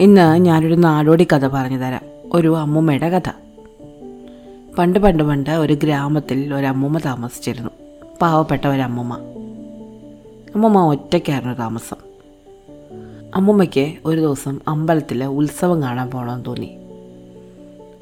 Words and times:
ഇന്ന് 0.00 0.36
ഞാനൊരു 0.36 0.74
നാടോടി 0.74 1.24
കഥ 1.24 1.48
പറഞ്ഞു 1.48 1.78
തരാം. 1.78 2.00
ഒരു 2.32 2.56
അമ്മൂമ്മയുടെ 2.56 3.08
കഥ. 3.08 3.30
പണ്ട് 4.78 4.98
പണ്ട് 4.98 5.22
പണ്ട് 5.22 5.50
ഒരു 5.50 5.72
ഗ്രാമത്തിൽ 5.72 6.54
ഒരു 6.54 6.66
താമസിച്ചിരുന്നു. 6.98 7.70
പാവപ്പെട്ട 8.22 8.66
ഒരു 8.66 8.80
അമ്മൂമ്മ 8.80 9.14
അമ്മൂമ്മ 10.54 10.78
ഒറ്റയ്ക്കായിരുന്നു 10.78 11.54
താമസം. 11.54 11.96
അമ്മൂമ്മയ്ക്ക് 13.34 13.94
ഒരു 14.04 14.20
ദിവസം 14.20 14.60
അമ്പലത്തിൽ 14.68 15.24
ഉത്സവം 15.24 15.82
കാണാൻ 15.82 16.10
പോകണമെന്ന് 16.10 16.44
തോന്നി. 16.44 16.76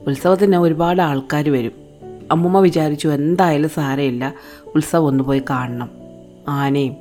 ഉത്സവത്തിന് 0.07 0.57
ഒരുപാട് 0.57 1.03
ആൾക്കാർ 1.03 1.49
വരും. 1.49 1.84
അമ്മൂമ്മ 2.31 2.61
വിചാരിച്ചു 2.61 3.09
എന്തായാലും 3.09 3.71
സാരമില്ല. 3.71 4.35
ഉത്സവം 4.75 5.07
ഒന്ന് 5.07 5.25
പോയി 5.25 5.43
കാണണം. 5.51 5.91
ആനയും 6.49 6.97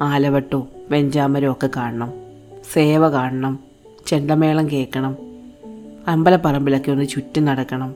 ആലവട്ടവും 0.00 0.68
വെഞ്ചാമരവും 0.90 1.52
ഒക്കെ 1.52 1.68
കാണണം. 1.76 2.12
സേവ 2.72 3.08
കാണണം. 3.08 3.58
ചെണ്ടമേളം 4.06 4.70
കേൾക്കണം. 4.70 5.16
അമ്പലപ്പറമ്പിലൊക്കെ 6.08 6.92
ഒന്ന് 6.92 7.08
ചുറ്റി 7.08 7.40
നടക്കണം. 7.40 7.94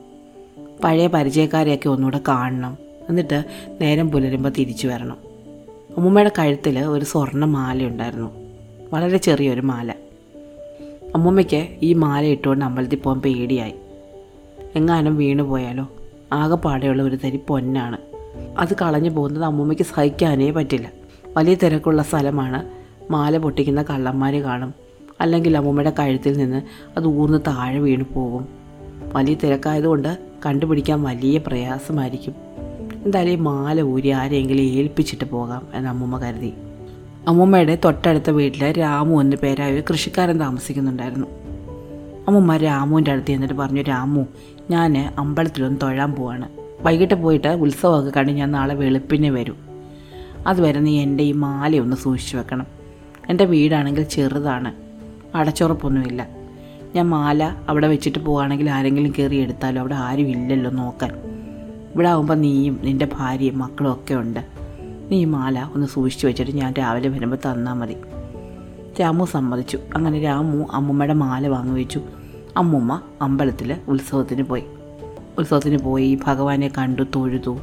പഴയ 0.83 1.07
പരിചയക്കാരെയൊക്കെ 1.07 1.89
ഒന്നുകൂടെ 1.89 2.21
കാണണം. 2.27 2.77
എന്നിട്ട് 3.09 3.43
നേരം 3.81 4.11
പുലരുമ്പോൾ 4.11 4.49
തിരിച്ചു 4.49 4.87
വരണം. 4.87 5.17
അമ്മൂമ്മയുടെ 5.97 6.31
കഴുത്തിൽ 6.39 6.79
ഒരു 6.79 7.05
സ്വർണ 7.05 7.45
മാലയുണ്ടായിരുന്നു 7.45 8.29
വളരെ 8.93 9.17
ചെറിയൊരു 9.17 9.61
മാല. 9.61 9.93
അമ്മൂമ്മയ്ക്ക് 11.15 11.67
ഈ 11.81 11.93
മാല 11.93 12.25
ഇട്ടുകൊണ്ട് 12.25 12.65
അമ്പലത്തിൽ 12.65 12.95
പോകാൻ 12.95 13.21
പേടിയായി. 13.21 13.73
എങ്ങാനും 14.75 15.15
വീണു 15.15 15.43
പോയാലോ 15.43 15.89
ആകെപ്പാടെയുള്ള 16.31 17.03
ഒരു 17.03 17.15
തരി 17.15 17.39
പൊന്നാണ്. 17.47 17.97
അത് 18.57 18.73
കളഞ്ഞു 18.81 19.09
പോകുന്നത് 19.09 19.43
അമ്മൂമ്മയ്ക്ക് 19.43 19.83
സഹിക്കാനേ 19.83 20.51
പറ്റില്ല. 20.51 20.91
വലിയ 21.37 21.55
തിരക്കുള്ള 21.55 22.03
സ്ഥലമാണ്. 22.03 22.69
മാല 23.11 23.37
പൊട്ടിക്കുന്ന 23.37 23.83
കള്ളന്മാർ 23.83 24.35
കാണും. 24.35 24.73
അല്ലെങ്കിൽ 25.21 25.57
അമ്മൂമ്മയുടെ 25.57 25.93
കഴുത്തിൽ 25.99 26.37
നിന്ന് 26.37 26.61
അത് 26.97 27.05
ഊർന്ന് 27.05 27.37
താഴെ 27.47 27.79
വീണു 27.79 28.05
പോകും. 28.13 28.47
വലിയ 29.13 29.33
തിരക്കായതുകൊണ്ട് 29.33 30.17
കണ്ടുപിടിക്കാൻ 30.45 31.03
വലിയ 31.03 31.37
പ്രയാസമായിരിക്കും. 31.37 32.35
എന്തായാലും 33.05 33.31
ഈ 33.31 33.35
മാല 33.35 33.81
ഊരി 33.81 34.09
ആരെങ്കിലും 34.09 34.61
ഏൽപ്പിച്ചിട്ട് 34.61 35.25
പോകാം 35.25 35.67
എന്ന് 35.73 35.89
അമ്മൂമ്മ 35.89 36.19
കരുതി. 36.19 36.53
അമ്മൂമ്മയുടെ 37.27 37.77
തൊട്ടടുത്ത 37.85 38.29
വീട്ടിൽ 38.29 38.79
രാമു 38.79 39.21
എന്ന 39.21 39.35
പേരായ 39.35 39.73
ഒരു 39.73 39.83
കൃഷിക്കാരൻ 39.89 40.39
താമസിക്കുന്നുണ്ടായിരുന്നു. 40.39 41.27
അമ്മൂമ്മ 42.27 42.57
രാമുവിന്റെ 42.57 43.11
അടുത്ത് 43.11 43.27
ചെന്നിട്ട് 43.27 43.53
പറഞ്ഞു 43.53 43.81
രാമു 43.81 44.25
ഞാൻ 44.71 45.13
അമ്പലത്തിലൊന്ന് 45.17 45.81
തൊഴാൻ 45.81 46.11
പോവാണ്. 46.13 46.49
വൈകിട്ട് 46.81 47.13
പോയിട്ട് 47.13 47.47
ഉത്സവമൊക്കെ 47.47 48.09
കണ്ട് 48.09 48.31
ഞാൻ 48.31 48.51
നാളെ 48.51 48.75
വെളുപ്പിനെ 48.75 49.29
വരും. 49.29 49.55
അതുവരെ 50.47 50.79
നീ 50.79 51.01
എന്റെ 51.01 51.23
ഈ 51.23 51.31
മാലയൊന്ന് 51.31 51.95
സൂക്ഷിച്ചു 51.95 52.37
വെക്കണം. 52.37 52.65
എന്റെ 53.29 53.45
വീടാണെങ്കിൽ 53.45 54.03
ചെറുതാണ്. 54.03 54.73
അടച്ചുറപ്പൊന്നുമില്ല. 55.37 56.27
ഞാൻ 56.95 57.09
മാല 57.09 57.55
അവിടെ 57.69 57.87
വെച്ചിട്ട് 57.87 58.19
പോവുകയാണെങ്കിൽ 58.19 58.69
ആരെങ്കിലും 58.69 59.13
കയറി 59.19 59.35
എടുത്താലോ? 59.35 59.79
അവിടെ 59.79 59.95
ആരും 59.95 60.27
ഇല്ലല്ലോ 60.27 60.71
നോക്കാൻ. 60.71 61.11
ഇവിടെ 61.93 62.09
ആകുമ്പോൾ 62.09 62.33
നീയും 62.33 62.79
നിന്റെ 62.83 63.07
ഭാര്യയും 63.17 63.59
മക്കളും 63.59 63.91
ഒക്കെ 63.93 64.13
ഉണ്ട്. 64.13 64.39
നീ 65.11 65.21
ഈ 65.21 65.25
മാല 65.25 65.67
ഒന്ന് 65.75 65.87
സൂക്ഷിച്ചു 65.87 66.27
വെച്ചിട്ട് 66.27 66.51
ഞാൻ 66.51 66.73
രാവിലെ 66.73 67.09
വരുമ്പോൾ 67.09 67.35
തന്നാൽ 67.35 67.73
മതി. 67.73 67.95
രാമു 69.01 69.25
സമ്മതിച്ചു. 69.25 69.79
അങ്ങനെ 69.95 70.21
രാമു 70.21 70.65
അമ്മമ്മയുടെ 70.71 71.13
മാല 71.13 71.47
വാങ്ങി 71.47 71.73
വെച്ചു. 71.79 72.01
അമ്മൂമ്മ 72.57 73.01
അമ്പലത്തിൽ 73.21 73.77
ഉത്സവത്തിന് 73.87 74.43
പോയി. 74.43 74.63
ഉത്സവത്തിന് 75.37 75.77
പോയി 75.77 76.19
ഭഗവാനെ 76.25 76.71
കണ്ടു 76.77 77.01
തൊഴുതു. 77.15 77.59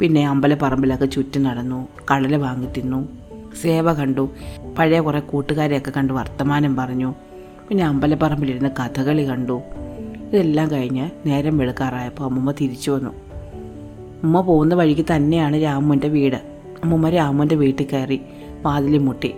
പിന്നെ 0.00 0.28
അമ്പലപ്പറമ്പിലൊക്കെ 0.28 1.06
ചുറ്റി 1.06 1.38
നടന്നു 1.38 1.88
കടല 2.12 2.36
വാങ്ങി 2.36 2.66
തിന്നു. 2.76 3.08
സേവ 3.62 3.92
കണ്ടു 3.92 4.30
പഴയ 4.78 5.00
കുറേ 5.00 5.20
കൂട്ടുകാരെയൊക്കെ 5.20 5.90
കണ്ട് 5.90 6.12
വർത്തമാനം 6.12 6.76
പറഞ്ഞു. 6.76 7.14
പിന്നെ 7.68 7.84
അമ്പലപ്പറമ്പിലിരുന്ന് 7.84 8.68
കഥകളി 8.80 9.28
കണ്ടു. 9.28 9.62
ഇതെല്ലാം 10.32 10.70
കഴിഞ്ഞ് 10.70 11.10
നേരം 11.26 11.58
വെളുക്കാറായപ്പോൾ 11.58 12.24
അമ്മൂമ്മ 12.24 12.52
തിരിച്ചു 12.52 12.90
വന്നു. 12.90 13.10
ഉമ്മ 14.22 14.40
പോകുന്ന 14.40 14.74
വഴിക്ക് 14.74 15.04
തന്നെയാണ് 15.16 15.62
രാമുവിന്റെ 15.62 16.08
വീട്. 16.08 16.36
അമ്മൂമ്മ 16.82 17.08
രാമുവിന്റെ 17.08 17.54
വീട്ടിൽ 17.54 17.86
കയറി 17.92 18.20
വാതിലിൽ 18.62 18.98
മുട്ടി. 18.98 19.34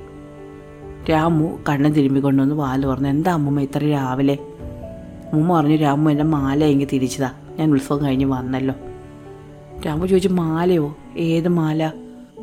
രാമു 1.11 1.59
കണ്ണ് 1.69 1.95
തിരുമ്പിക്കൊണ്ടുവന്ന് 1.95 2.55
വാൽ 2.55 2.87
പറഞ്ഞു 2.87 3.09
എന്താ 3.09 3.33
അമ്മൂമ്മ 3.33 3.61
ഇത്ര 3.61 3.91
രാവിലെ 3.91 4.39
അമ്മൂമ്മ 5.35 5.61
പറഞ്ഞു 5.61 5.77
രാമു 5.77 6.11
എന്റെ 6.11 6.25
മാല 6.25 6.65
എങ്കിൽ 6.65 6.87
തിരിച്ചതാ. 6.93 7.31
ഞാൻ 7.59 7.73
ഉത്സവം 7.73 8.05
കഴിഞ്ഞ് 8.05 8.25
വന്നല്ലോ. 8.25 8.75
രാമു 9.87 10.07
ചോദിച്ചു 10.07 10.29
മാലയോ? 10.29 10.97
ഏത് 11.17 11.49
മാല? 11.49 11.93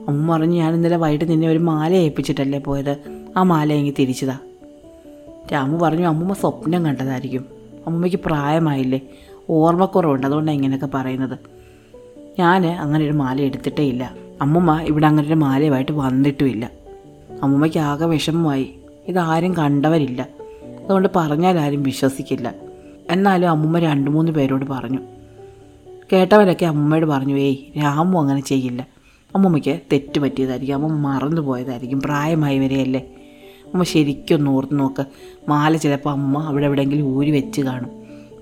അമ്മ 0.08 0.34
പറഞ്ഞു 0.34 0.56
ഞാൻ 0.56 0.74
ഇന്നലെ 0.74 0.98
വൈകിട്ട് 0.98 1.32
നിന്നെ 1.32 1.48
ഒരു 1.48 1.58
മാല 1.58 1.94
ഏൽപ്പിച്ചിട്ടല്ലേ 1.94 2.60
പോയത്. 2.60 2.98
ആ 3.38 3.44
മാല 3.44 3.74
എങ്കിൽ 3.74 3.94
തിരിച്ചതാ. 4.00 4.38
രാമു 5.54 5.80
പറഞ്ഞു 5.80 6.08
അമ്മൂമ്മ 6.08 6.34
സ്വപ്നം 6.34 6.86
കണ്ടതായിരിക്കും. 6.86 7.46
അമ്മൂമ്മയ്ക്ക് 7.88 8.20
പ്രായമായില്ലേ. 8.26 9.00
ഓർമ്മക്കുറവുണ്ട്. 9.50 10.28
അതുകൊണ്ടാണ് 10.28 10.56
ഇങ്ങനെയൊക്കെ 10.56 10.90
പറയുന്നത്. 10.94 11.40
ഞാൻ 12.40 12.68
അങ്ങനെ 12.68 13.06
ഒരു 13.06 13.12
മാല 13.12 13.42
എടുത്തിട്ടേ 13.42 13.84
ഇല്ല. 13.84 14.16
അമ്മൂമ്മ 14.42 14.82
ഇവിടെ 14.82 15.08
അങ്ങനെ 15.08 15.28
ഒരു 15.28 15.36
മാലയുമായിട്ട് 15.36 15.92
വന്നിട്ടുമില്ല. 15.92 16.72
അമ്മൂമ്മയ്ക്ക് 17.44 17.78
ആകെ 17.78 18.06
വിഷമമായി. 18.06 18.76
ഇതാരും 19.08 19.58
കണ്ടവരില്ല. 19.58 20.28
അതുകൊണ്ട് 20.86 21.10
പറഞ്ഞാൽ 21.16 21.60
ആരും 21.60 21.84
വിശ്വസിക്കില്ല. 21.84 22.71
എന്നാലും 23.12 23.50
അമ്മൂമ്മ 23.50 23.80
രണ്ട് 23.80 24.12
മൂന്ന് 24.12 24.32
പേരോട് 24.32 24.66
പറഞ്ഞു. 24.66 25.00
കേട്ടവരൊക്കെ 26.14 26.66
അമ്മൂമ്മയോട് 26.66 27.06
പറഞ്ഞു 27.06 27.38
ഏയ് 27.38 27.58
രാമു 27.78 28.20
അങ്ങനെ 28.20 28.42
ചെയ്യില്ല. 28.42 28.88
അമ്മുമ്മയ്ക്ക് 29.36 29.80
തെറ്റ് 29.94 30.20
പറ്റിയതായിരിക്കും. 30.20 30.74
അമ്മ 30.74 30.88
മറന്നു 30.88 31.42
പോയതായിരിക്കും. 31.42 32.02
പ്രായമായി 32.02 32.60
വരെയല്ലേ. 32.60 33.08
അമ്മ 33.74 33.84
ശരിക്കൊന്ന് 33.84 34.52
ഓർത്ത് 34.52 34.80
നോക്ക്. 34.80 35.06
മാല 35.50 35.78
ചിലപ്പോൾ 35.78 36.10
അമ്മ 36.10 36.44
അവിടെ 36.44 36.66
എവിടെയെങ്കിലും 36.66 37.04
ഊരി 37.04 37.32
വെച്ച് 37.32 37.62
കാണും. 37.62 37.90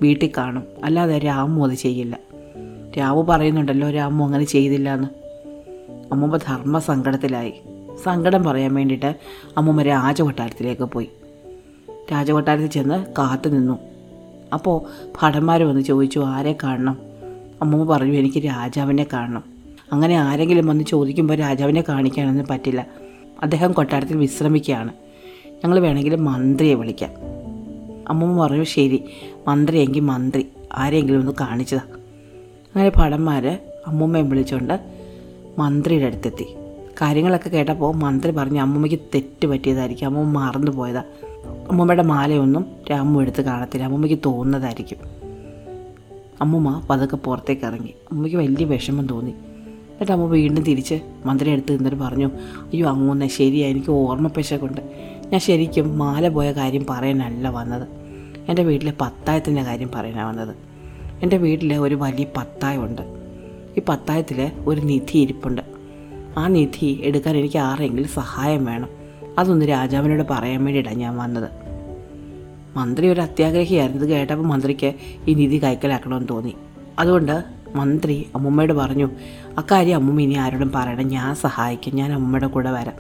വീട്ടിൽ 0.02 0.32
കാണും. 0.38 0.64
അല്ലാതെ 0.84 1.20
രാമു 1.20 1.68
അത് 1.68 1.74
ചെയ്യില്ല. 1.74 2.20
രാമു 2.98 3.24
പറയുന്നുണ്ടല്ലോ 3.24 3.92
രാമു 3.92 4.26
അങ്ങനെ 4.26 4.44
ചെയ്തില്ല 4.44 4.94
എന്ന് 4.94 5.08
അമ്മൂമ്മ 6.12 6.38
ധർമ്മ 6.38 6.80
സങ്കടത്തിലായി 6.80 7.54
സങ്കടം 8.04 8.44
പറയാൻ 8.44 8.74
വേണ്ടിയിട്ട് 8.74 9.16
അമ്മൂമ്മ 9.58 9.82
രാജകൊട്ടാരത്തിലേക്ക് 9.82 10.82
പോയി. 10.82 11.10
രാജകൊട്ടാരത്തിൽ 12.12 12.68
ചെന്ന് 12.68 13.06
കാത്തു 13.18 13.50
നിന്നു. 13.50 13.89
അപ്പോൾ 14.54 15.10
ഭടന്മാർ 15.22 15.64
വന്ന് 15.64 15.82
ചോദിച്ചു 15.82 16.20
ആരെ 16.20 16.56
കാണണം? 16.64 16.98
അമ്മ 17.62 17.84
പറഞ്ഞു 17.84 18.14
എനിക്ക് 18.14 18.46
രാജാവിനെ 18.46 19.08
കാണണം. 19.14 19.44
അങ്ങനെ 19.94 20.16
ആരെങ്കിലും 20.16 20.68
വന്ന് 20.68 20.84
ചോദിക്കുമ്പോൾ 20.84 21.34
രാജാവിനെ 21.34 21.84
കാണിക്കാനൊന്നും 21.90 22.48
പറ്റില്ല. 22.50 22.88
അദ്ദേഹം 23.42 23.72
കൊട്ടാരത്തിൽ 23.72 24.18
വിശ്രമിക്കുകയാണ്. 24.18 24.94
ഞങ്ങൾ 25.48 25.80
വേണമെങ്കിൽ 25.80 26.16
മന്ത്രിയെ 26.16 26.74
വിളിക്കാം. 26.74 27.12
അമ്മ 28.10 28.48
പറഞ്ഞു 28.48 28.64
ശരി 28.64 29.04
മന്ത്രിയെങ്കിൽ 29.48 30.00
മന്ത്രി 30.00 30.48
ആരെങ്കിലും 30.74 31.20
ഒന്ന് 31.20 31.32
കാണിച്ചതാണ് 31.42 31.92
അങ്ങനെ 32.76 32.92
ഭടന്മാർ 32.98 33.60
അമ്മൂമ്മയെ 33.88 34.22
വിളിച്ചുകൊണ്ട് 34.22 34.80
മന്ത്രിയുടെ 35.60 36.06
അടുത്തെത്തി. 36.06 36.46
കാര്യങ്ങളൊക്കെ 37.02 37.50
കേട്ടപ്പോൾ 37.50 37.96
മന്ത്രി 37.96 38.32
പറഞ്ഞു 38.32 38.62
അമ്മൂമ്മയ്ക്ക് 38.62 39.00
തെറ്റ് 39.16 39.48
പറ്റിയതായിരിക്കും. 39.48 40.06
അമ്മൂമ്മ 40.06 40.40
മറന്നു 40.40 40.72
പോയതാ. 40.72 41.04
അമ്മൂമ്മയുടെ 41.70 42.04
മാലയൊന്നും 42.04 42.66
രാമു 42.92 43.22
എടുത്ത് 43.22 43.42
കാണത്തില്ല. 43.42 43.84
അമ്മൂമ്മയ്ക്ക് 43.84 44.20
തോന്നുന്നതായിരിക്കും. 44.26 44.98
അമ്മൂമ്മ 46.42 46.88
പതുക്കെ 46.90 47.16
പുറത്തേക്ക് 47.16 47.62
ഇറങ്ങി. 47.62 47.94
അമ്മയ്ക്ക് 48.12 48.38
വലിയ 48.38 48.66
വിഷമം 48.66 49.08
തോന്നി. 49.08 49.32
എന്നിട്ട് 49.32 50.12
അമ്മ 50.12 50.26
വീണ്ടും 50.26 50.64
തിരിച്ച് 50.64 51.00
മന്ത്രി 51.26 51.50
അടുത്ത് 51.50 51.74
നിന്നിട്ട് 51.74 51.98
പറഞ്ഞു 51.98 52.28
അയ്യോ 52.28 52.90
അങ്ങൂന്നെ 52.90 53.28
ശരിയാ 53.28 53.68
എനിക്ക് 53.68 53.92
കൊണ്ട്. 54.60 54.82
ഞാൻ 55.32 55.40
ശരിക്കും 55.40 55.98
മാല 55.98 56.28
പോയ 56.28 56.52
കാര്യം 56.52 56.86
പറയാനല്ല 56.90 57.50
വന്നത്. 57.50 57.88
എന്റെ 58.50 58.64
വീട്ടിലെ 58.64 58.94
പത്തായത്തിന്റെ 59.02 59.64
കാര്യം 59.64 59.92
പറയാനാണ് 59.96 60.30
വന്നത്. 60.30 60.56
എന്റെ 61.24 61.38
വീട്ടിൽ 61.38 61.74
ഒരു 61.74 61.96
വലിയ 61.96 62.26
പത്തായമുണ്ട്. 62.38 63.02
ഈ 63.78 63.82
പത്തായത്തിൽ 63.90 64.52
ഒരു 64.68 64.82
നിധി 64.82 65.18
ഇരിപ്പുണ്ട്. 65.18 65.79
ആ 66.38 66.48
നിധി 66.48 67.02
എടുക്കാൻ 67.04 67.38
എനിക്ക് 67.38 67.58
ആരെങ്കിലും 67.58 68.10
സഹായം 68.10 68.66
വേണം. 68.66 68.90
അതൊന്ന് 69.40 69.66
രാജാവിനോട് 69.66 70.24
പറയാൻ 70.30 70.64
വേണ്ടിയിട്ടാണ് 70.64 70.96
ഞാൻ 70.96 71.18
വന്നത്. 71.18 71.50
മന്ത്രി 72.78 73.08
ഒരു 73.08 73.22
അത്യാഗ്രഹിയായിരുന്നു 73.22 74.04
ഇത് 74.04 74.12
കേട്ടപ്പോൾ 74.12 74.44
മന്ത്രിക്ക് 74.44 74.94
ഈ 75.28 75.34
നിധി 75.34 75.64
കൈക്കലാക്കണമെന്ന് 75.64 76.30
തോന്നി. 76.30 76.56
അതുകൊണ്ട് 77.00 77.44
മന്ത്രി 77.76 78.28
അമ്മൂമ്മയോട് 78.36 78.74
പറഞ്ഞു 78.74 79.10
അക്കാര്യം 79.58 79.96
അമ്മൂമ്മ 79.96 80.22
ഇനി 80.22 80.34
ആരോടും 80.34 80.72
പറയണം 80.76 81.08
ഞാൻ 81.08 81.36
സഹായിക്കും. 81.36 81.96
ഞാൻ 81.96 82.14
അമ്മൂമ്മയുടെ 82.14 82.48
കൂടെ 82.48 82.72
വരാം. 82.72 82.96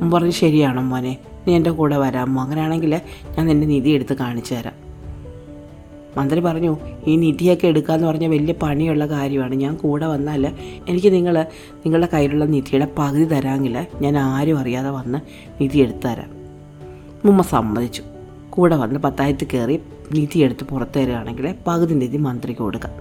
അമ്മ 0.00 0.14
പറഞ്ഞു 0.14 0.30
ശരിയാണോ 0.30 0.82
മോനെ 0.82 1.18
നീ 1.46 1.54
എന്റെ 1.54 1.70
കൂടെ 1.70 1.96
വരാമോ 1.96 2.42
അങ്ങനെയാണെങ്കിൽ 2.42 3.00
ഞാൻ 3.38 3.46
നിന്റെ 3.46 3.66
നിധി 3.66 3.90
എടുത്ത് 3.90 4.16
കാണിച്ചു 4.16 4.54
തരാം. 4.54 4.87
മന്ത്രി 6.18 6.40
പറഞ്ഞു 6.40 6.76
ഈ 7.06 7.16
നിധിയൊക്കെ 7.16 7.66
എടുക്കുക 7.66 7.94
എന്ന് 7.94 8.06
പറഞ്ഞാൽ 8.06 8.28
വലിയ 8.28 8.54
പണിയുള്ള 8.62 9.06
കാര്യമാണ്. 9.06 9.54
ഞാൻ 9.54 9.76
കൂടെ 9.76 10.06
വന്നാൽ 10.06 10.46
എനിക്ക് 10.88 11.12
നിങ്ങൾ 11.12 11.46
നിങ്ങളുടെ 11.76 12.08
കയ്യിലുള്ള 12.14 12.44
നിധിയുടെ 12.44 12.88
പകുതി 12.98 13.24
തരാമെങ്കിൽ 13.24 13.86
ഞാൻ 14.00 14.18
ആരും 14.18 14.58
അറിയാതെ 14.58 14.90
വന്ന് 14.90 15.18
നിധി 15.62 15.78
എടുത്തു 15.78 16.08
തരാം. 16.08 16.30
മുമ്മ 17.24 17.42
സമ്മതിച്ചു. 17.42 18.02
കൂടെ 18.50 18.76
വന്ന് 18.76 19.00
പത്തായിരത്തിൽ 19.00 19.48
കയറി 19.54 19.80
നിധി 20.12 20.38
എടുത്ത് 20.38 20.64
പുറത്തു 20.64 20.98
തരികയാണെങ്കിൽ 20.98 21.54
പകുതി 21.66 21.94
നിധി 21.94 22.16
മന്ത്രിക്ക് 22.16 22.60
കൊടുക്കാം. 22.60 22.92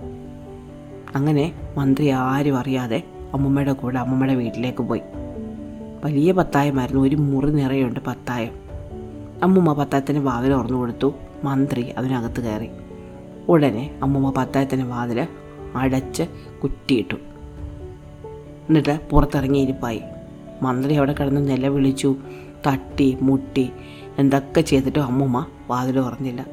അങ്ങനെ 1.16 1.54
മന്ത്രി 1.78 2.08
ആരും 2.08 2.58
അറിയാതെ 2.58 3.04
അമ്മമ്മയുടെ 3.34 3.74
കൂടെ 3.74 4.00
അമ്മമ്മയുടെ 4.00 4.36
വീട്ടിലേക്ക് 4.36 4.84
പോയി. 4.84 5.02
വലിയ 6.06 6.32
പത്തായമായിരുന്നു. 6.32 7.02
ഒരു 7.02 7.16
മുറി 7.16 7.52
നിറയുണ്ട് 7.52 8.00
പത്തായം. 8.08 8.52
അമ്മുമ്മ 9.44 9.74
പത്തായത്തിന് 9.74 10.20
വാവിൽ 10.20 10.54
ഓർന്നു 10.54 10.78
കൊടുത്തു. 10.78 11.14
മന്ത്രി 11.44 11.82
അതിനകത്ത് 11.82 12.42
കയറി. 12.44 12.70
ഉടനെ 13.48 14.00
അമ്മമ്മ 14.04 14.34
പത്തായത്തിന് 14.38 14.84
വാതിൽ 14.84 15.28
അടച്ച് 15.76 16.24
കുറ്റിയിട്ടു. 16.64 17.16
എന്നിട്ട് 18.68 19.00
പുറത്തിറങ്ങി 19.12 19.60
ഇരിപ്പായി. 19.60 20.02
മന്ത്രി 20.62 20.94
അവിടെ 20.94 21.14
കിടന്ന് 21.14 21.52
നിലവിളിച്ചു 21.52 22.16
തട്ടി 22.68 23.18
മുട്ടി 23.22 23.70
എന്തൊക്കെ 24.18 24.62
ചെയ്തിട്ടും 24.62 25.04
അമ്മൂമ്മ 25.04 25.46
വാതിൽ 25.68 25.96
തുറന്നില്ല. 25.96 26.46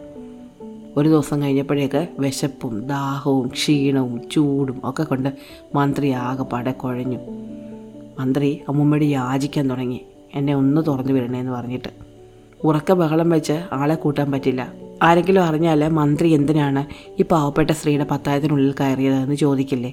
ഒരു 0.97 1.09
ദിവസം 1.09 1.43
കഴിഞ്ഞപ്പോഴേക്ക് 1.43 2.09
വിശപ്പും 2.19 2.87
ദാഹവും 2.87 3.49
ക്ഷീണവും 3.49 4.29
ചൂടും 4.29 4.81
ഒക്കെ 4.85 5.03
കൊണ്ട് 5.03 5.29
മന്ത്രി 5.75 6.11
ആകെപ്പാടെ 6.11 6.73
കുഴഞ്ഞു. 6.73 7.19
മന്ത്രി 8.19 8.61
അമ്മൂമ്മയോട് 8.69 9.05
യാചിക്കാൻ 9.05 9.71
തുടങ്ങി. 9.71 10.01
എന്നെ 10.35 10.55
ഒന്ന് 10.55 10.83
തുറന്നു 10.87 11.13
വിടണേന്ന് 11.13 11.53
പറഞ്ഞിട്ട്. 11.53 11.89
ഉറക്ക 12.65 12.93
ബഹളം 12.93 13.31
വെച്ച് 13.31 13.67
ആളെ 13.73 13.95
കൂട്ടാൻ 13.95 14.33
പറ്റില്ല. 14.33 14.84
ആരെങ്കിലും 15.05 15.45
അറിഞ്ഞാൽ 15.45 15.89
മന്ത്രി 15.89 16.29
എന്തിനാണ് 16.29 16.87
ഈ 17.21 17.23
പാവപ്പെട്ട 17.23 17.71
സ്ത്രീയുടെ 17.71 18.05
പത്തായത്തിനുള്ളിൽ 18.05 18.75
കയറിയതെന്ന് 18.81 19.35
ചോദിക്കില്ലേ? 19.35 19.93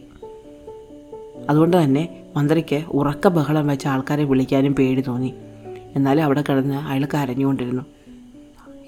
അതുകൊണ്ട് 1.50 1.84
തന്നെ 1.84 2.24
മന്ത്രിക്ക് 2.38 2.84
ഉറക്ക 2.90 3.28
ബഹളം 3.28 3.68
വെച്ച് 3.68 3.88
ആൾക്കാരെ 3.88 4.24
വിളിക്കാനും 4.24 4.76
പേടി 4.76 5.02
തോന്നി. 5.02 5.34
എന്നാലും 5.96 6.24
അവിടെ 6.24 6.44
കിടന്ന് 6.50 6.76
അയാൾ 6.76 7.08
കരഞ്ഞുകൊണ്ടിരുന്നു. 7.14 7.82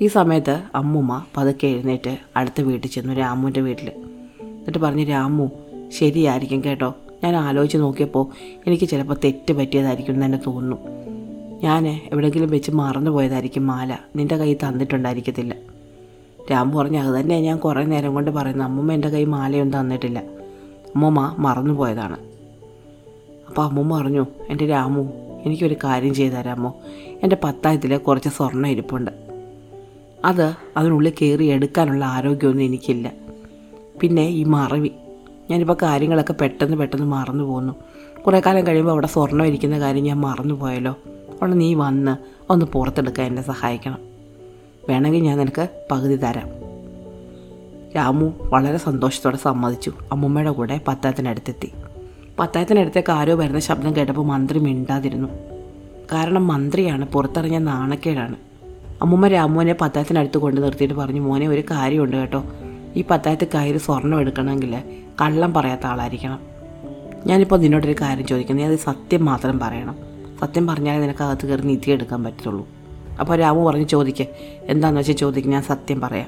ഈ 0.02 0.08
സമയത്ത് 0.08 0.64
അമ്മുമ്മ 0.76 1.26
പതുക്കെ 1.38 1.68
എഴുന്നേറ്റ് 1.68 2.18
അടുത്ത 2.36 2.62
വീട്ടിൽ 2.62 2.90
ചെന്നു 2.90 3.14
രാമുവിന്റെ 3.14 3.62
വീട്ടിൽ. 3.62 3.90
എന്നിട്ട് 4.42 4.78
പറഞ്ഞു 4.78 5.04
രാമു 5.04 5.50
ശരിയായിരിക്കും 5.90 6.64
കേട്ടോ. 6.64 6.96
ഞാൻ 7.24 7.36
ആലോചിച്ച് 7.36 7.78
നോക്കിയപ്പോൾ 7.78 8.28
എനിക്ക് 8.68 8.86
ചിലപ്പോൾ 8.86 9.16
തെറ്റ് 9.24 9.54
പറ്റിയതായിരിക്കും 9.54 10.14
എന്ന് 10.14 10.26
തന്നെ 10.26 10.40
തോന്നുന്നു. 10.48 10.78
ഞാൻ 11.64 12.02
എവിടെയെങ്കിലും 12.12 12.50
വെച്ച് 12.50 12.72
മറന്നു 12.72 13.12
പോയതായിരിക്കും 13.12 13.68
മാല. 13.68 13.98
നിന്റെ 14.16 14.38
കൈ 14.38 14.54
തന്നിട്ടുണ്ടായിരിക്കത്തില്ല. 14.54 15.56
രാമു 16.52 16.80
പറഞ്ഞു 16.80 17.00
അത് 17.00 17.16
തന്നെ 17.16 17.42
ഞാൻ 17.42 17.58
കുറേ 17.58 17.84
നേരം 17.84 18.14
കൊണ്ട് 18.14 18.32
പറയുന്നത്. 18.32 18.68
അമ്മമ്മ 18.68 18.94
എന്റെ 18.94 19.10
കൈ 19.10 19.26
മാലയൊന്നും 19.26 19.80
തന്നിട്ടില്ല. 19.80 20.20
അമ്മമ്മ 20.96 21.36
മറന്നു 21.40 21.74
പോയതാണ്. 21.74 22.18
അപ്പോൾ 23.48 23.62
അമ്മൂമ്മ 23.66 23.98
പറഞ്ഞു 23.98 24.26
എന്റെ 24.50 24.66
രാമു 24.66 25.12
എനിക്കൊരു 25.46 25.76
കാര്യം 25.84 26.14
ചെയ്തു 26.14 26.34
തരാമോ 26.34 26.76
എന്റെ 27.24 27.38
പത്തായത്തിൽ 27.44 27.98
കുറച്ച് 27.98 28.30
സ്വർണം 28.30 28.68
ഇരിപ്പുണ്ട്. 28.68 29.12
അത് 30.26 30.54
അതിനുള്ളിൽ 30.78 31.14
കയറി 31.22 31.46
എടുക്കാനുള്ള 31.46 32.06
ആരോഗ്യമൊന്നും 32.06 32.64
എനിക്കില്ല. 32.64 33.12
പിന്നെ 34.02 34.28
ഈ 34.28 34.44
മറവി. 34.44 34.92
ഞാനിപ്പോൾ 35.52 35.78
കാര്യങ്ങളൊക്കെ 35.82 36.34
പെട്ടെന്ന് 36.34 36.78
പെട്ടെന്ന് 36.78 37.06
മറന്നു 37.06 37.44
പോകുന്നു 37.44 37.74
കുറേ 38.26 38.42
കാലം 38.46 38.68
കഴിയുമ്പോൾ 38.68 38.92
അവിടെ 38.92 39.08
സ്വർണം 39.08 39.46
ഇരിക്കുന്ന 39.46 39.80
കാര്യം 39.80 40.04
ഞാൻ 40.04 40.18
മറന്നു 40.18 40.54
പോയല്ലോ. 40.54 40.98
അവിടെ 41.42 41.54
നീ 41.54 41.74
വന്ന് 41.74 42.18
ഒന്ന് 42.52 42.66
പുറത്തെടുക്കാൻ 42.66 43.28
എന്നെ 43.28 43.42
സഹായിക്കണം. 43.42 44.13
വേണമെങ്കിൽ 44.90 45.20
ഞാൻ 45.20 45.38
നിനക്ക് 45.38 45.68
പകുതി 45.92 46.16
തരാം. 46.16 46.50
രാമു 47.96 48.34
വളരെ 48.42 48.78
സന്തോഷത്തോടെ 48.78 49.38
സമ്മതിച്ചു. 49.38 49.92
അമ്മൂമ്മയുടെ 50.12 50.52
കൂടെ 50.52 50.82
പത്തായത്തിനടുത്തെത്തി. 50.88 51.72
പത്തായത്തിനടുത്തേക്ക് 52.40 53.12
ആരോ 53.12 53.36
വരുന്ന 53.36 53.60
ശബ്ദം 53.60 53.96
കേട്ടപ്പോൾ 53.96 54.26
മന്ത്രി 54.26 54.60
മിണ്ടാതിരുന്നു. 54.60 55.28
കാരണം 56.14 56.48
മന്ത്രിയാണ് 56.48 57.08
പുറത്തിറങ്ങിയ 57.08 57.58
നാണക്കേടാണ്. 57.58 58.36
അമ്മൂമ്മ 59.02 59.28
രാമുവിനെ 59.28 59.76
പത്തായത്തിനടുത്ത് 59.82 60.38
കൊണ്ട് 60.38 60.62
നിർത്തിയിട്ട് 60.62 60.94
പറഞ്ഞു 60.94 61.22
മോനെ 61.22 61.48
ഒരു 61.48 61.64
കാര്യമുണ്ട് 61.72 62.18
കേട്ടോ. 62.18 62.44
ഈ 62.96 63.04
പത്തായത്തെ 63.12 63.48
കയറി 63.56 63.78
സ്വർണം 63.78 64.22
എടുക്കണമെങ്കിൽ 64.22 64.82
കള്ളം 65.22 65.54
പറയാത്ത 65.54 65.86
ആളായിരിക്കണം. 65.86 66.40
ഞാനിപ്പോൾ 67.26 67.60
നിന്നോടൊരു 67.60 67.96
കാര്യം 68.02 68.28
ചോദിക്കുന്നു. 68.28 68.64
നീ 68.64 68.70
അത് 68.70 68.76
സത്യം 68.76 69.26
മാത്രം 69.26 69.60
പറയണം. 69.60 69.96
സത്യം 70.42 70.68
പറഞ്ഞാലേ 70.68 71.02
നിനക്ക് 71.02 71.24
അകത്ത് 71.24 71.48
കയറി 71.48 71.62
നിധി 71.62 71.92
എടുക്കാൻ 71.92 72.24
പറ്റത്തുള്ളൂ. 72.24 72.68
അപ്പോൾ 73.20 73.38
രാമു 73.38 73.66
പറഞ്ഞു 73.66 73.84
ചോദിക്കേ. 73.84 74.28
എന്താണെന്ന് 74.66 75.02
വെച്ചാൽ 75.02 75.16
ചോദിക്കും 75.16 75.52
ഞാൻ 75.52 75.64
സത്യം 75.64 76.02
പറയാം. 76.02 76.28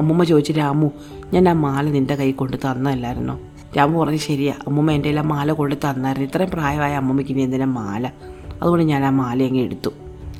അമ്മൂമ്മ 0.00 0.24
ചോദിച്ചു 0.24 0.52
രാമു 0.52 0.90
ഞാൻ 1.32 1.48
ആ 1.48 1.52
മാല 1.52 1.84
നിന്റെ 1.84 2.14
കൈ 2.14 2.32
കൊണ്ട് 2.32 2.56
തന്നതല്ലായിരുന്നു 2.56 3.40
രാമു 3.76 4.00
പറഞ്ഞു 4.00 4.18
ശരിയാ. 4.18 4.54
അമ്മൂമ്മ 4.66 4.92
എന്റെ 4.92 5.18
ആ 5.18 5.22
മാല 5.22 5.52
കൊണ്ട് 5.52 5.74
തന്നായിരുന്നു. 5.74 6.28
ഇത്രയും 6.28 6.50
പ്രായമായ 6.50 6.94
അമ്മൂമ്മയ്ക്ക് 6.94 7.32
ഇനി 7.32 7.42
എന്തിനാ 7.42 7.64
മാല? 7.64 8.10
അതുകൊണ്ട് 8.62 8.84
ഞാൻ 8.84 9.04
ആ 9.04 9.10
മാല 9.10 9.42
അങ്ങ് 9.42 9.60
എടുത്തു. 9.60 9.90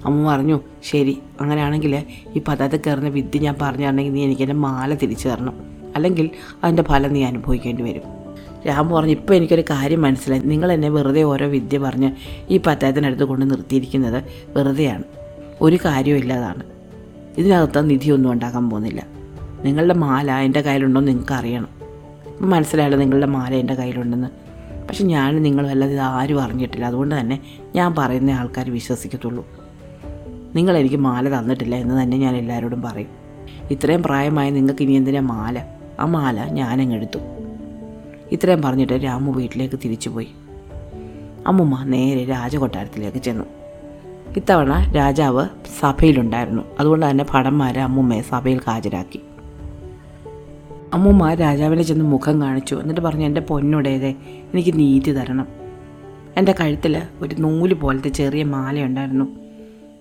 അമ്മ 0.05 0.33
പറഞ്ഞു 0.33 0.61
ശരി. 0.83 1.19
അങ്ങനെയാണെങ്കിൽ 1.41 2.05
ഈ 2.37 2.43
പതാത 2.49 2.77
കയറുന്ന 2.77 3.09
വിദ്യ 3.09 3.39
ഞാൻ 3.39 3.55
പറഞ്ഞാണെങ്കിൽ 3.62 4.12
നീ 4.12 4.25
എനിക്ക് 4.25 4.43
എന്റെ 4.43 4.55
മാല 4.55 4.95
തിരിച്ചു 4.95 5.29
തരണം. 5.29 5.59
അല്ലെങ്കിൽ 5.97 6.31
അതിന്റെ 6.65 6.83
ഫലം 6.83 7.12
നീ 7.12 7.23
അനുഭവിക്കേണ്ടി 7.23 7.83
വരും. 7.83 8.03
രാമു 8.69 8.97
പറഞ്ഞു 8.97 9.11
ഇപ്പോൾ 9.11 9.35
എനിക്കൊരു 9.35 9.65
കാര്യം 9.71 10.03
മനസ്സിലായി. 10.03 10.43
നിങ്ങൾ 10.45 10.73
എന്നെ 10.73 10.89
വെറുതെ 10.89 11.23
ഓരോ 11.23 11.47
വിദ്യ 11.47 11.79
പറഞ്ഞ് 11.79 12.12
ഈ 12.51 12.59
പത്തായത്തിനടുത്ത് 12.59 13.25
കൊണ്ട് 13.25 13.51
നിർത്തിയിരിക്കുന്നത് 13.51 14.25
വെറുതെയാണ്. 14.57 15.25
ഒരു 15.61 15.79
കാര്യവും 15.85 16.19
ഇല്ലാതാണ്. 16.19 16.62
ഇതിനകത്ത് 17.38 17.91
നിധിയൊന്നും 17.91 18.32
ഉണ്ടാക്കാൻ 18.32 18.70
പോകുന്നില്ല. 18.70 19.06
നിങ്ങളുടെ 19.64 19.94
മാല 19.94 20.31
എന്റെ 20.31 20.61
കയ്യിലുണ്ടോ 20.61 21.00
നിങ്ങൾക്ക് 21.00 21.32
അറിയണം 21.32 21.69
അപ്പം 22.26 22.50
മനസ്സിലായല്ലോ 22.50 22.99
നിങ്ങളുടെ 22.99 23.26
മാല 23.26 23.55
എന്റെ 23.55 23.75
കയ്യിലുണ്ടെന്ന്. 23.75 24.29
പക്ഷെ 24.87 25.05
ഞാൻ 25.05 25.43
നിങ്ങളും 25.43 25.70
അല്ലാതെ 25.70 25.93
ഇത് 25.93 26.00
ആരും 26.00 26.41
അറിഞ്ഞിട്ടില്ല. 26.41 26.87
അതുകൊണ്ട് 26.87 27.20
തന്നെ 27.20 27.41
ഞാൻ 27.75 27.94
പറയുന്ന 27.94 28.31
ആൾക്കാർ 28.31 28.70
വിശ്വസിക്കത്തുള്ളൂ. 28.70 29.47
നിങ്ങളെനിക്ക് 30.55 30.97
മാല 30.97 31.38
തന്നിട്ടില്ല 31.38 31.75
എന്ന് 31.75 32.02
തന്നെ 32.02 32.17
ഞാൻ 32.17 32.37
എല്ലാവരോടും 32.37 32.82
പറയും. 32.82 33.09
ഇത്രയും 33.70 34.02
പ്രായമായി 34.02 34.50
നിങ്ങൾക്ക് 34.50 34.82
ഇനി 34.82 34.93
എന്തിനാ 34.93 35.20
മാല? 35.20 35.67
ആ 36.00 36.05
മാല 36.05 36.44
ഞാനങ്ങ് 36.44 36.94
എടുത്തു. 36.94 37.19
ഇത്രയും 38.32 38.62
പറഞ്ഞിട്ട് 38.62 38.93
രാമു 38.93 39.32
വീട്ടിലേക്ക് 39.32 39.79
തിരിച്ചുപോയി. 39.85 40.29
അമ്മുമ്മ 41.47 41.85
നേരെ 41.85 42.25
രാജകൊട്ടാരത്തിലേക്ക് 42.25 43.19
ചെന്നു. 43.19 43.44
ഇത്തവണ 44.37 44.93
രാജാവ് 44.97 45.49
സഭയിലുണ്ടായിരുന്നു. 45.81 46.62
അതുകൊണ്ട് 46.81 47.11
തന്നെ 47.11 47.27
ഭടന്മാരെ 47.31 47.81
അമ്മുമ്മയെ 47.81 48.21
സഭയിൽ 48.21 48.61
ഹാജരാക്കി. 48.67 49.21
അമ്മുമ്മ 50.94 51.35
രാജാവിനെ 51.35 51.83
ചെന്ന് 51.83 52.05
മുഖം 52.05 52.43
കാണിച്ചു. 52.43 52.75
എന്നിട്ട് 52.75 53.00
പറഞ്ഞു 53.00 53.27
എന്റെ 53.27 53.41
പൊന്നുടേതെ 53.41 54.15
എനിക്ക് 54.25 54.79
നീതി 54.79 55.12
തരണം. 55.12 55.49
എന്റെ 56.37 56.55
കഴുത്തിൽ 56.61 57.03
ഒരു 57.21 57.35
നൂൽ 57.38 57.75
പോലത്തെ 57.75 58.09
ചെറിയ 58.09 58.44
മാലയുണ്ടായിരുന്നു. 58.44 59.25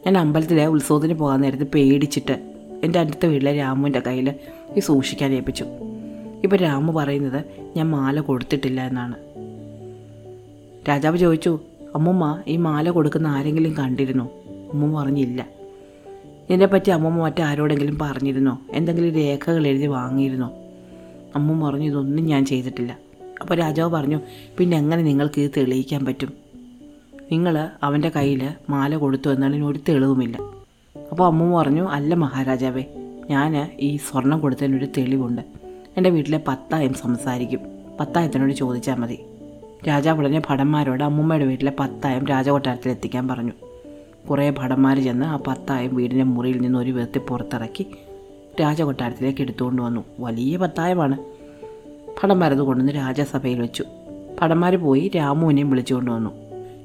ഞാൻ 0.06 0.18
അമ്പലത്തിലെ 0.18 0.66
ഉത്സവത്തിന് 0.66 1.14
പോകാൻ 1.14 1.42
നേരത്ത് 1.42 1.64
പേടിച്ചിട്ട് 1.64 2.52
എന്റെ 2.84 3.00
അടുത്ത 3.00 3.26
വീട്ടിലെ 3.26 3.58
രാമുവിന്റെ 3.58 4.00
കയ്യിൽ 4.00 4.34
ഈ 4.78 4.80
സൂക്ഷിക്കാൻ 4.80 5.34
ഏൽപ്പിച്ചു. 5.34 5.66
ഇപ്പോൾ 6.44 6.56
രാമു 6.56 6.94
പറയുന്നത് 6.94 7.46
ഞാൻ 7.78 7.90
മാല 7.90 8.20
കൊടുത്തിട്ടില്ല 8.20 8.82
എന്നാണ്. 8.82 9.16
രാജാവ് 10.90 11.18
ചോദിച്ചു 11.18 11.60
അമ്മുമ്മ 11.96 12.42
ഈ 12.48 12.58
മാല 12.58 12.90
കൊടുക്കുന്ന 12.90 13.28
ആരെങ്കിലും 13.28 13.76
കണ്ടിരുന്നോ? 13.78 14.32
അമ്മമ്മ 14.74 15.02
പറഞ്ഞില്ല. 15.02 15.48
ഇതിനെപ്പറ്റി 16.50 16.90
അമ്മമ്മ 16.90 17.24
മറ്റാരോടെങ്കിലും 17.24 18.00
പറഞ്ഞിരുന്നോ? 18.00 18.62
എന്തെങ്കിലും 18.72 19.14
രേഖകൾ 19.14 19.68
എഴുതി 19.68 19.86
വാങ്ങിയിരുന്നോ? 19.86 20.52
അമ്മമ്മ 21.36 21.70
പറഞ്ഞു 21.70 21.86
ഇതൊന്നും 21.86 22.26
ഞാൻ 22.26 22.46
ചെയ്തിട്ടില്ല. 22.46 22.98
അപ്പോൾ 23.42 23.56
രാജാവ് 23.56 23.92
പറഞ്ഞു 23.92 24.20
പിന്നെ 24.58 24.78
എങ്ങനെ 24.78 25.02
നിങ്ങൾക്ക് 25.02 25.42
ഇത് 25.42 25.52
തെളിയിക്കാൻ 25.58 26.06
പറ്റും? 26.06 26.34
നിങ്ങൾ 27.32 27.70
അവന്റെ 27.84 28.10
കയ്യിൽ 28.10 28.52
മാല 28.70 28.96
കൊടുത്തു 28.96 29.30
എന്നതിന് 29.30 29.66
ഒരു 29.66 29.80
തെളിവുമില്ല. 29.90 30.38
അപ്പോൾ 31.12 31.26
അമ്മമ്മ 31.26 31.62
പറഞ്ഞു 31.62 31.90
അല്ല 31.90 32.16
മഹാരാജാവേ 32.16 32.84
ഞാൻ 33.30 33.78
ഈ 33.80 33.98
സ്വർണം 33.98 34.40
കൊടുത്തതിനൊരു 34.40 34.88
തെളിവുണ്ട്. 34.98 35.42
എന്റെ 35.98 36.10
വീട്ടിലെ 36.10 36.42
പത്തായം 36.48 36.94
സംസാരിക്കും. 36.94 37.60
പത്തായത്തിനോട് 38.00 38.54
ചോദിച്ചാൽ 38.54 38.96
മതി. 38.96 39.20
രാജാവ് 39.88 40.20
ഉടനെ 40.20 40.42
ഭടന്മാരോട് 40.50 41.04
അമ്മൂമ്മയുടെ 41.04 41.46
വീട്ടിലെ 41.46 41.72
പത്തായം 41.80 42.28
രാജകൊട്ടാരത്തിൽ 42.28 42.90
എത്തിക്കാൻ 42.90 43.28
പറഞ്ഞു. 43.28 43.52
കുറേ 44.30 44.54
ഭടന്മാർ 44.58 45.00
ചെന്ന് 45.00 45.26
ആ 45.26 45.40
പത്തായം 45.48 45.96
വീടിന്റെ 45.96 46.24
മുറിയിൽ 46.24 46.62
നിന്ന് 46.62 46.80
ഒരു 46.80 46.92
വിധത്തിൽ 46.92 47.20
പുറത്തിറക്കി 47.20 47.88
രാജകൊട്ടാരത്തിലേക്ക് 48.62 49.42
എടുത്തുകൊണ്ട് 49.42 49.82
വന്നു. 49.82 50.04
വലിയ 50.20 50.58
പത്തായമാണ്. 50.58 51.18
ഭടന്മാരത് 52.24 52.58
കൊണ്ടുവന്ന് 52.58 52.96
രാജസഭയിൽ 52.96 53.60
വെച്ചു. 53.60 53.84
ഭടന്മാർ 54.42 54.76
പോയി 54.76 55.12
രാമുവിനെയും 55.16 55.70
വിളിച്ചുകൊണ്ട് 55.70 56.12
വന്നു. 56.12 56.30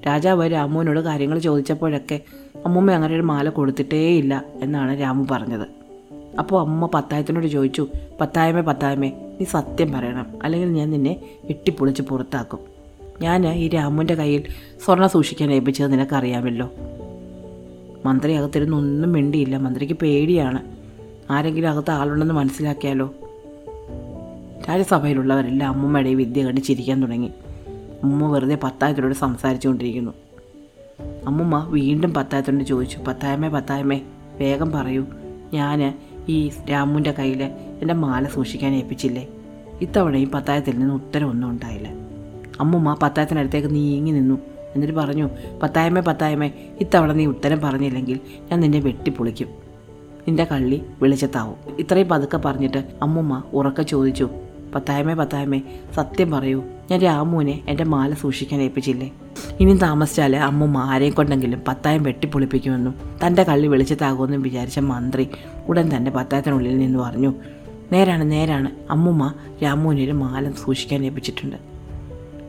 രാജാവ് 0.06 0.52
രാമുവിനോട് 0.52 1.00
കാര്യങ്ങൾ 1.00 1.38
ചോദിച്ചപ്പോഴൊക്കെ 1.38 2.20
അമ്മൂമ്മ 2.64 2.90
അങ്ങനെ 2.90 3.14
ഒരു 3.14 3.22
മാല 3.22 3.48
കൊടുത്തിട്ടേയില്ല 3.48 4.44
എന്നാണ് 4.62 5.00
രാമു 5.00 5.26
പറഞ്ഞത്. 5.30 5.68
അപ്പോൾ 6.38 6.60
അമ്മ 6.60 6.88
പത്തായത്തിനോട് 6.94 7.46
ചോദിച്ചു 7.46 7.88
പത്തായമേ 8.20 8.60
പത്തായമേ 8.60 9.08
നീ 9.08 9.44
സത്യം 9.44 9.92
പറയണം. 9.92 10.26
അല്ലെങ്കിൽ 10.42 10.68
ഞാൻ 10.68 10.90
നിന്നെ 10.90 11.20
വെട്ടിപ്പൊളിച്ച് 11.44 12.02
പുറത്താക്കും. 12.02 12.69
ഞാൻ 13.22 13.48
ഈ 13.48 13.68
രാമുവിന്റെ 13.68 14.14
കയ്യിൽ 14.14 14.42
സ്വർണം 14.84 15.08
സൂക്ഷിക്കാൻ 15.08 15.52
ഏൽപ്പിച്ചത് 15.52 15.92
നിനക്കറിയാമല്ലോ. 15.92 16.70
മന്ത്രി 18.04 18.32
അകത്തിരുന്ന് 18.32 18.76
ഒന്നും 18.76 19.12
മിണ്ടിയില്ല. 19.12 19.56
മന്ത്രിക്ക് 19.56 19.94
പേടിയാണ്. 19.94 20.62
ആരെങ്കിലും 21.32 21.68
അകത്ത് 21.68 21.90
ആളുണ്ടെന്ന് 21.90 22.34
മനസ്സിലാക്കിയാലോ? 22.34 23.14
രാജ്യസഭയിലുള്ളവരെല്ലാം 24.68 25.72
അമ്മമ്മയുടെ 25.72 26.14
വിദ്യ 26.14 26.44
കണ്ട് 26.44 26.60
ചിരിക്കാൻ 26.60 27.02
തുടങ്ങി. 27.02 27.30
അമ്മ 28.04 28.32
വെറുതെ 28.32 28.58
പത്തായത്തിനോട് 28.62 29.14
സംസാരിച്ചുകൊണ്ടിരിക്കുന്നു. 29.14 30.10
അമ്മമ്മ 31.26 31.66
വീണ്ടും 31.68 32.14
പത്തായത്തിനോട് 32.14 32.64
ചോദിച്ചു 32.64 32.98
പത്തായമേ 32.98 33.48
പത്തായമേ 33.48 34.00
വേഗം 34.38 34.70
പറയൂ. 34.72 35.04
ഞാൻ 35.52 35.98
ഈ 36.28 36.50
രാമുവിന്റെ 36.70 37.12
കയ്യിൽ 37.12 37.42
എന്റെ 37.80 37.94
മാല 37.94 38.24
സൂക്ഷിക്കാൻ 38.24 38.74
ഏൽപ്പിച്ചില്ലേ? 38.74 39.28
ഇത്തവണയും 39.80 40.30
പത്തായത്തിൽ 40.30 40.78
നിന്ന് 40.78 40.94
ഉത്തരവൊന്നും 40.94 41.50
ഉണ്ടായില്ല. 41.50 41.99
അമ്മുമ്മ 42.60 42.96
പത്തായത്തിനടുത്തേക്ക് 43.02 43.74
നീങ്ങി 43.74 44.12
നിന്നു. 44.12 44.38
എന്നിട്ട് 44.74 44.94
പറഞ്ഞു 44.94 45.30
പത്തായമ്മേ 45.62 46.00
പത്തായമ്മേ 46.00 46.50
ഇത്തവണ 46.80 47.12
നീ 47.12 47.26
ഉത്തരം 47.26 47.60
പറഞ്ഞില്ലെങ്കിൽ 47.60 48.20
ഞാൻ 48.50 48.60
നിന്നെ 48.60 48.80
വെട്ടിപ്പൊളിക്കും. 48.80 49.48
നിന്റെ 50.28 50.44
കള്ളി 50.44 50.82
വെളിച്ചത്താവും. 51.02 51.56
ഇത്രയും 51.78 52.08
പതുക്കെ 52.08 52.36
പറഞ്ഞിട്ട് 52.36 52.78
അമ്മുമ്മ 53.02 53.42
ഉറക്കെ 53.52 53.82
ചോദിച്ചു 53.82 54.30
പത്തായമ്മേ 54.74 55.14
പത്തായമ്മേ 55.14 55.60
സത്യം 55.96 56.30
പറയൂ 56.30 56.62
ഞാൻ 56.90 57.00
രാമുവിനെ 57.00 57.60
എന്റെ 57.68 57.84
മാല 57.84 58.14
സൂക്ഷിക്കാൻ 58.14 58.60
ഏൽപ്പിച്ചില്ലേ? 58.60 59.12
ഇനി 59.60 59.74
താമസിച്ചാൽ 59.74 60.36
അമ്മുമ്മ 60.36 60.78
ആരെയും 60.78 61.14
കൊണ്ടെങ്കിലും 61.14 61.62
പത്തായം 61.68 62.02
വെട്ടിപ്പൊളിപ്പിക്കുമെന്നും 62.02 62.94
തന്റെ 63.26 63.42
കള്ളി 63.42 63.66
വെളിച്ചത്താകുമെന്നും 63.66 64.42
വിചാരിച്ച 64.42 64.78
മന്ത്രി 64.78 65.28
ഉടൻ 65.68 65.96
തന്നെ 65.96 66.10
പത്തായത്തിനുള്ളിൽ 66.10 66.78
നിന്ന് 66.78 66.98
പറഞ്ഞു 66.98 67.32
നേരാണ് 67.92 68.32
നേരാണ് 68.32 68.70
അമ്മുമ്മ 68.90 69.34
രാമുവിനൊരു 69.62 70.12
മാലം 70.12 70.54
സൂക്ഷിക്കാൻ 70.54 71.04
ഏൽപ്പിച്ചിട്ടുണ്ട്. 71.04 71.56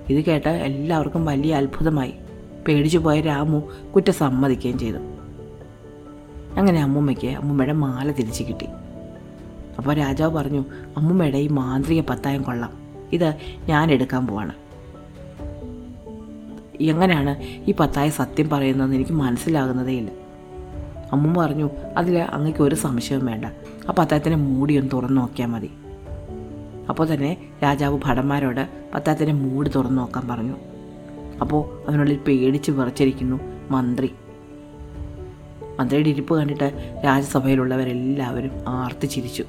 ഇത് 0.10 0.26
കേട്ട് 0.26 0.50
എല്ലാവർക്കും 0.50 1.26
വലിയ 1.26 1.56
അത്ഭുതമായി. 1.56 2.14
പേടിച്ചു 2.68 2.98
പോയ 2.98 3.22
രാമു 3.22 3.62
കുറ്റ 3.96 4.10
സമ്മതിക്കുകയും 4.10 4.80
ചെയ്തു. 4.80 4.98
അങ്ങനെ 6.60 6.84
അമ്മുമ്മയ്ക്ക് 6.84 7.28
അമ്മുമ്മയുടെ 7.28 7.74
മാല 7.74 8.12
തിരിച്ചു 8.12 8.44
കിട്ടി. 8.44 8.66
അപ്പോൾ 9.78 9.94
രാജാവ് 9.94 10.36
പറഞ്ഞു 10.36 10.66
അമ്മുമ്മയുടെ 10.98 11.38
ഈ 11.38 11.48
മാന്ത്രിക 11.48 12.02
പത്തായം 12.02 12.42
കൊള്ളാം. 12.42 12.72
ഇത് 13.14 13.36
ഞാൻ 13.66 13.92
എടുക്കാൻ 13.92 14.28
പോവാണ്. 14.28 14.52
എങ്ങനെയാണ് 16.82 17.36
ഈ 17.70 17.74
പത്തായ 17.80 18.10
സത്യം 18.10 18.50
പറയുന്നതെന്ന് 18.50 18.96
എനിക്ക് 18.96 19.12
മനസ്സിലാകുന്നതേയില്ല 19.12 20.12
അമ്മുമ്മ 21.12 21.46
പറഞ്ഞു 21.46 21.70
അതിൽ 21.98 22.18
അങ്ങക്ക് 22.18 22.64
ഒരു 22.64 22.76
സംശയവും 22.76 23.26
വേണ്ട. 23.26 23.46
ആ 23.90 23.94
പത്തായത്തിനെ 24.00 24.36
മൂടിയൊന്ന് 24.36 24.92
തുറന്നു 24.92 25.22
നോക്കിയാൽ 25.22 25.48
മതി. 25.48 25.72
അപ്പോൾ 26.92 27.14
തന്നെ 27.14 27.38
രാജാവ് 27.64 28.00
ഭടന്മാരോട് 28.06 28.70
പത്താത്തിന്റെ 28.94 29.34
മൂട് 29.34 29.70
തുറന്നു 29.76 30.02
നോക്കാൻ 30.02 30.28
പറഞ്ഞു. 30.28 30.56
അപ്പോൾ 31.42 31.84
അവനുള്ളിൽ 31.88 32.18
പേടിച്ച് 32.18 32.72
വിറച്ചിരിക്കുന്നു 32.72 33.40
മന്ത്രി. 33.72 34.12
മന്ത്രിയുടെ 35.80 36.10
ഇരിപ്പ് 36.10 36.38
കണ്ടിട്ട് 36.38 37.02
രാജ്യസഭയിലുള്ളവരെല്ലാവരും 37.06 38.52
ആർത്തി 38.68 39.06
ചിരിച്ചു. 39.06 39.46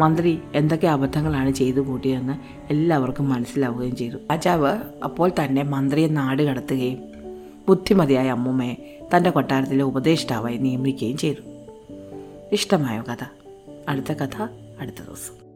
മന്ത്രി 0.00 0.38
എന്തൊക്കെ 0.54 0.86
അബദ്ധങ്ങളാണ് 0.86 1.50
ചെയ്തു 1.50 1.80
കൂട്ടിയതെന്ന് 1.80 2.34
എല്ലാവർക്കും 2.72 3.28
മനസ്സിലാവുകയും 3.28 3.96
ചെയ്തു. 3.96 4.16
രാജാവ് 4.16 4.78
അപ്പോൾ 5.04 5.30
തന്നെ 5.44 5.62
മന്ത്രിയെ 5.62 6.08
നാട് 6.08 6.42
കടത്തുകയും 6.42 6.98
ബുദ്ധിമതിയായ 7.68 8.30
അമ്മൂമ്മയെ 8.30 9.00
തന്റെ 9.16 9.30
കൊട്ടാരത്തിലെ 9.30 9.84
ഉപദേഷ്ടാവായി 9.84 10.56
നിയമിക്കുകയും 10.56 11.16
ചെയ്തു. 11.16 11.64
ഇഷ്ടമായ 12.52 13.02
കഥ? 13.12 13.24
അടുത്ത 13.88 14.12
കഥ 14.12 14.42
അടുത്ത 14.80 14.96
ദിവസം. 15.06 15.47